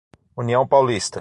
[0.35, 1.19] União Paulista